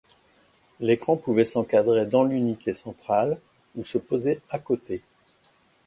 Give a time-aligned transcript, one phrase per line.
[0.79, 3.39] L'écran pouvait s'encastrer dans l'unité centrale,
[3.75, 5.03] ou se poser à côté.